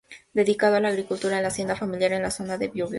[0.33, 2.89] Dedicado a la agricultura en la hacienda familiar en la zona del Biobio.